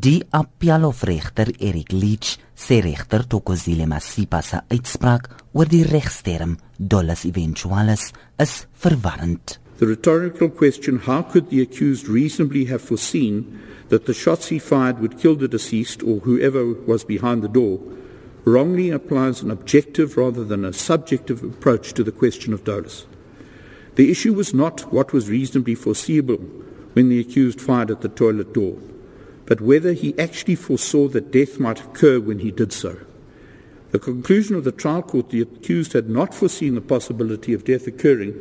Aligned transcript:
Die 0.00 0.22
appelhofregter 0.30 1.48
Eric 1.58 1.90
Leach 1.90 2.38
sê 2.54 2.76
regter 2.80 3.24
Tokozile 3.26 3.84
Masipa 3.90 4.38
se 4.46 4.60
uitspraak 4.70 5.24
oor 5.52 5.66
die 5.66 5.82
regsterm 5.82 6.52
dolus 6.78 7.24
eventualis 7.26 8.12
is 8.38 8.52
verwarrend. 8.78 9.56
The 9.80 9.88
rhetorical 9.88 10.50
question 10.50 11.00
how 11.08 11.22
could 11.22 11.50
the 11.50 11.60
accused 11.60 12.06
reasonably 12.06 12.66
have 12.66 12.80
foreseen 12.80 13.58
that 13.88 14.06
the 14.06 14.14
shots 14.14 14.54
he 14.54 14.60
fired 14.60 15.00
would 15.00 15.18
kill 15.18 15.34
the 15.34 15.48
deceased 15.48 16.04
or 16.04 16.20
whoever 16.20 16.62
was 16.86 17.02
behind 17.02 17.42
the 17.42 17.48
door 17.48 17.80
wrongly 18.44 18.90
applies 18.90 19.42
an 19.42 19.50
objective 19.50 20.16
rather 20.16 20.44
than 20.44 20.64
a 20.64 20.72
subjective 20.72 21.42
approach 21.42 21.92
to 21.94 22.04
the 22.04 22.12
question 22.12 22.52
of 22.52 22.62
dolus. 22.62 23.06
The 23.96 24.12
issue 24.12 24.34
was 24.34 24.54
not 24.54 24.92
what 24.92 25.12
was 25.12 25.28
reasonably 25.28 25.74
foreseeable 25.74 26.38
when 26.92 27.08
the 27.08 27.18
accused 27.18 27.60
fired 27.60 27.90
at 27.90 28.02
the 28.02 28.08
toilet 28.08 28.54
door, 28.54 28.78
but 29.48 29.62
whether 29.62 29.94
he 29.94 30.12
actually 30.18 30.54
foresaw 30.54 31.08
that 31.08 31.32
death 31.32 31.58
might 31.58 31.80
occur 31.80 32.20
when 32.20 32.40
he 32.40 32.50
did 32.50 32.70
so. 32.70 33.00
The 33.92 33.98
conclusion 33.98 34.54
of 34.56 34.64
the 34.64 34.72
trial 34.72 35.00
court 35.00 35.30
the 35.30 35.40
accused 35.40 35.94
had 35.94 36.10
not 36.10 36.34
foreseen 36.34 36.74
the 36.74 36.82
possibility 36.82 37.54
of 37.54 37.64
death 37.64 37.86
occurring 37.86 38.34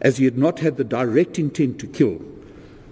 as 0.00 0.16
he 0.16 0.24
had 0.24 0.38
not 0.38 0.60
had 0.60 0.78
the 0.78 0.84
direct 0.84 1.38
intent 1.38 1.78
to 1.80 1.86
kill 1.86 2.22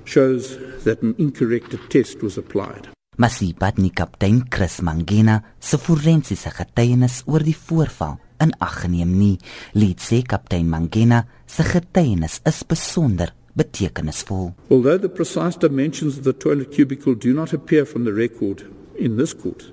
shows 0.05 0.59
that 0.85 1.01
an 1.01 1.15
incorrect 1.17 1.75
test 1.89 2.23
was 2.23 2.37
applied. 2.37 2.89
Masipat 3.17 3.79
ni 3.79 3.89
kaptein 3.89 4.51
Chris 4.51 4.83
Mangena 4.83 5.41
se 5.59 5.79
forensiese 5.79 6.53
getuienis 6.53 7.23
oor 7.25 7.41
die 7.41 7.57
voorval 7.57 8.19
in 8.45 8.53
ag 8.61 8.83
geneem 8.83 9.17
nie. 9.17 9.41
Lied 9.73 10.05
sê 10.05 10.21
kaptein 10.21 10.69
Mangena 10.69 11.25
se 11.49 11.65
getuienis 11.65 12.43
is 12.45 12.61
besonder 12.69 13.33
betekenisvol. 13.57 14.55
Although 14.71 14.99
the 14.99 15.09
precise 15.09 15.57
dimensions 15.57 16.19
of 16.19 16.25
the 16.25 16.33
toilet 16.33 16.73
cubicle 16.73 17.15
do 17.15 17.33
not 17.33 17.53
appear 17.53 17.85
from 17.85 18.05
the 18.05 18.13
record 18.13 18.71
in 18.99 19.17
this 19.17 19.33
court, 19.33 19.71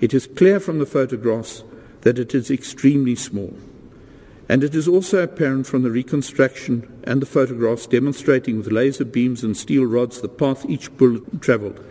it 0.00 0.12
is 0.12 0.26
clear 0.26 0.60
from 0.60 0.78
the 0.78 0.86
photographs 0.86 1.64
that 2.02 2.18
it 2.18 2.34
is 2.34 2.50
extremely 2.50 3.14
small. 3.14 3.54
And 4.48 4.62
it 4.62 4.74
is 4.74 4.86
also 4.86 5.22
apparent 5.22 5.66
from 5.66 5.82
the 5.82 5.90
reconstruction 5.90 7.02
and 7.04 7.22
the 7.22 7.26
photographs 7.26 7.86
demonstrating 7.86 8.58
with 8.58 8.72
laser 8.72 9.04
beams 9.04 9.42
and 9.42 9.56
steel 9.56 9.84
rods 9.84 10.20
the 10.20 10.28
path 10.28 10.66
each 10.68 10.94
bullet 10.98 11.40
traveled 11.40 11.82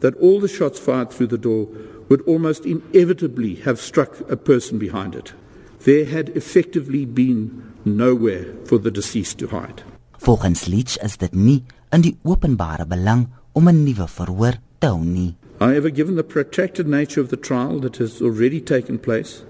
that 0.00 0.16
all 0.16 0.38
the 0.38 0.48
shots 0.48 0.78
fired 0.78 1.10
through 1.10 1.28
the 1.28 1.38
door 1.38 1.66
would 2.10 2.20
almost 2.22 2.66
inevitably 2.66 3.54
have 3.54 3.80
struck 3.80 4.20
a 4.30 4.36
person 4.36 4.78
behind 4.78 5.14
it. 5.14 5.32
There 5.80 6.04
had 6.04 6.28
effectively 6.30 7.06
been 7.06 7.72
nowhere 7.86 8.52
for 8.66 8.76
the 8.76 8.90
deceased 8.90 9.38
to 9.38 9.48
hide. 9.48 9.82
Volgens 10.24 10.64
Leach 10.66 10.96
is 11.04 11.18
dit 11.20 11.34
nie 11.36 11.58
in 11.92 12.00
die 12.00 12.14
openbare 12.24 12.86
belang 12.88 13.26
om 13.52 13.68
'n 13.68 13.82
nuwe 13.84 14.06
verhoor 14.08 14.54
te 14.80 14.86
hou 14.86 15.04
nie. 15.04 15.36
However, 15.60 15.90
given 15.90 16.16
the 16.16 16.24
protracted 16.24 16.86
nature 16.86 17.20
of 17.20 17.28
the 17.28 17.36
trial 17.36 17.78
that 17.80 17.98
has 17.98 18.22
already 18.22 18.58
taken 18.58 18.98
place, 18.98 19.44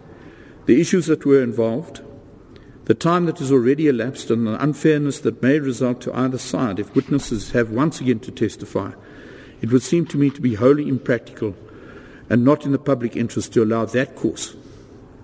the 0.66 0.80
issues 0.80 1.06
that 1.06 1.24
were 1.24 1.40
involved, 1.40 2.02
the 2.86 2.94
time 2.94 3.24
that 3.26 3.38
has 3.38 3.52
already 3.52 3.86
elapsed 3.86 4.32
and 4.32 4.46
the 4.48 4.60
unfairness 4.60 5.20
that 5.20 5.40
may 5.42 5.60
result 5.60 6.00
to 6.00 6.12
either 6.12 6.38
side 6.38 6.80
if 6.80 6.92
witnesses 6.96 7.52
have 7.52 7.70
once 7.70 8.00
again 8.00 8.18
to 8.18 8.32
testify, 8.32 8.90
it 9.62 9.70
would 9.70 9.82
seem 9.82 10.06
to 10.06 10.18
me 10.18 10.28
to 10.28 10.40
be 10.40 10.56
wholly 10.56 10.88
impractical 10.88 11.54
and 12.28 12.44
not 12.44 12.66
in 12.66 12.72
the 12.72 12.78
public 12.78 13.14
interest 13.14 13.52
to 13.52 13.62
allow 13.62 13.84
that 13.84 14.16
course. 14.16 14.56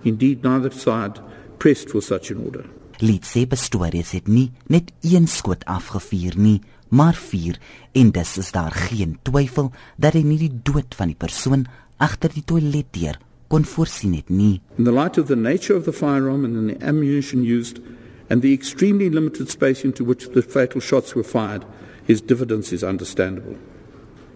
Indeed, 0.05 0.45
neither 0.45 0.71
side 0.71 1.19
pressed 1.59 1.89
for 1.89 2.01
such 2.01 2.31
an 2.31 2.37
order. 2.37 2.63
Litse 3.01 3.47
bestories 3.49 4.11
het 4.13 4.27
nie 4.29 4.51
net 4.69 4.91
een 5.01 5.25
skoot 5.27 5.63
afgevuur 5.65 6.35
nie, 6.37 6.59
maar 6.93 7.17
vier 7.17 7.57
en 7.97 8.11
dis 8.13 8.33
is 8.37 8.51
daar 8.53 8.75
geen 8.89 9.15
twyfel 9.25 9.71
dat 9.97 10.13
hy 10.13 10.21
nie 10.21 10.37
die 10.37 10.53
dood 10.53 10.93
van 10.99 11.09
die 11.09 11.17
persoon 11.17 11.65
agter 11.97 12.29
die 12.29 12.43
toiletdeur 12.45 13.17
kon 13.49 13.65
voorsien 13.65 14.13
het 14.19 14.29
nie. 14.29 14.61
In 14.77 14.85
the 14.85 14.93
light 14.93 15.17
of 15.17 15.27
the 15.27 15.35
nature 15.35 15.75
of 15.75 15.87
the 15.89 15.93
firearm 15.93 16.45
and 16.45 16.69
the 16.69 16.77
ammunition 16.85 17.41
used 17.41 17.81
and 18.29 18.41
the 18.45 18.53
extremely 18.53 19.09
limited 19.09 19.49
space 19.49 19.83
into 19.83 20.05
which 20.05 20.29
the 20.35 20.43
fatal 20.43 20.79
shots 20.79 21.15
were 21.15 21.25
fired, 21.25 21.65
his 22.05 22.21
diffidence 22.21 22.71
is 22.71 22.83
understandable. 22.83 23.57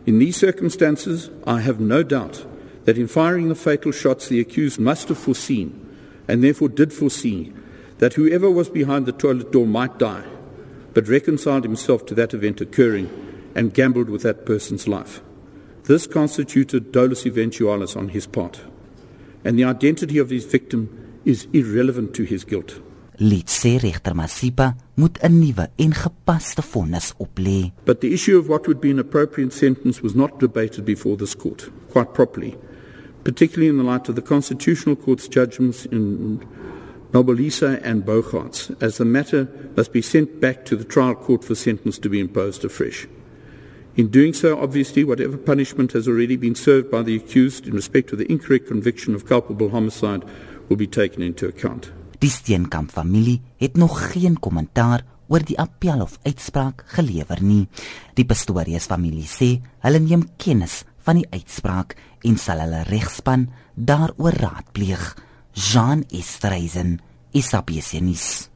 In 0.05 0.17
these 0.17 0.37
circumstances, 0.37 1.29
I 1.45 1.61
have 1.61 1.79
no 1.79 2.03
doubt 2.03 2.45
that 2.85 2.97
in 2.97 3.07
firing 3.07 3.47
the 3.49 3.55
fatal 3.55 3.91
shots, 3.91 4.27
the 4.27 4.39
accused 4.39 4.79
must 4.79 5.09
have 5.09 5.17
foreseen, 5.17 5.71
and 6.27 6.43
therefore 6.43 6.69
did 6.69 6.93
foresee, 6.93 7.53
that 7.99 8.13
whoever 8.13 8.49
was 8.49 8.69
behind 8.69 9.05
the 9.05 9.11
toilet 9.11 9.51
door 9.51 9.67
might 9.67 9.97
die, 9.97 10.23
but 10.93 11.07
reconciled 11.07 11.63
himself 11.63 12.05
to 12.05 12.15
that 12.15 12.33
event 12.33 12.61
occurring 12.61 13.09
and 13.55 13.73
gambled 13.73 14.09
with 14.09 14.23
that 14.23 14.45
person's 14.45 14.87
life. 14.87 15.21
This 15.83 16.07
constituted 16.07 16.91
dolus 16.91 17.23
eventualis 17.25 17.95
on 17.95 18.09
his 18.09 18.27
part 18.27 18.61
and 19.45 19.57
the 19.59 19.63
identity 19.63 20.17
of 20.17 20.31
his 20.31 20.43
victim 20.43 20.89
is 21.23 21.47
irrelevant 21.53 22.13
to 22.15 22.23
his 22.23 22.43
guilt. 22.43 22.81
Lid 23.19 23.47
sê 23.47 23.79
regter 23.79 24.13
Masipa 24.13 24.75
moet 24.97 25.17
'n 25.23 25.39
nuwe 25.39 25.69
en 25.79 25.93
gepaste 25.93 26.61
vonnis 26.61 27.13
oplê. 27.17 27.71
But 27.85 28.01
the 28.01 28.13
issue 28.13 28.37
of 28.37 28.49
what 28.49 28.67
would 28.67 28.81
be 28.81 28.91
an 28.91 28.99
appropriate 28.99 29.53
sentence 29.53 30.01
was 30.01 30.15
not 30.15 30.39
debated 30.39 30.83
before 30.83 31.15
this 31.15 31.35
court 31.35 31.69
quite 31.93 32.13
properly, 32.13 32.57
particularly 33.23 33.69
in 33.69 33.77
the 33.77 33.83
light 33.83 34.09
of 34.09 34.15
the 34.15 34.21
constitutional 34.21 34.97
court's 34.97 35.29
judgments 35.29 35.85
in 35.85 36.41
Nobolisa 37.15 37.79
and 37.81 38.03
Bogarts, 38.03 38.75
as 38.81 38.97
the 38.97 39.05
matter 39.05 39.47
must 39.77 39.93
be 39.93 40.01
sent 40.01 40.41
back 40.41 40.65
to 40.65 40.75
the 40.75 40.83
trial 40.83 41.15
court 41.15 41.45
for 41.45 41.55
sentence 41.55 41.97
to 41.99 42.09
be 42.09 42.19
imposed 42.19 42.65
afresh. 42.65 43.07
In 43.95 44.09
doing 44.09 44.33
so, 44.33 44.59
obviously, 44.59 45.05
whatever 45.05 45.37
punishment 45.37 45.93
has 45.93 46.09
already 46.09 46.35
been 46.35 46.55
served 46.55 46.91
by 46.91 47.03
the 47.03 47.15
accused 47.15 47.67
in 47.67 47.73
respect 47.73 48.09
to 48.09 48.17
the 48.17 48.29
incorrect 48.29 48.67
conviction 48.67 49.15
of 49.15 49.25
culpable 49.25 49.69
homicide 49.69 50.25
will 50.67 50.75
be 50.75 50.87
taken 50.87 51.21
into 51.21 51.47
account. 51.47 51.93
Die 52.19 52.29
Steenkamp 52.29 52.91
familie 52.91 53.41
het 53.57 53.77
nog 53.77 54.11
geen 54.11 54.35
kommentaar 54.39 55.05
oor 55.27 55.39
die 55.39 55.59
appel 55.59 56.01
of 56.01 56.19
uitspraak 56.23 56.83
gelewer 56.97 57.39
nie. 57.39 57.69
Die 58.19 58.25
Pastorius 58.27 58.89
familie 58.91 59.23
sê 59.23 59.61
hulle 59.87 60.03
neem 60.03 60.27
kennis 60.35 60.83
van 61.07 61.21
die 61.21 61.29
uitspraak 61.31 61.95
en 62.27 62.35
sal 62.35 62.59
hulle 62.65 62.83
regspan 62.91 63.47
daaroor 63.75 64.35
raadpleeg. 64.35 65.13
Jean 65.55 66.05
Estreisen, 66.11 67.01
Isapiesinis. 67.31 68.51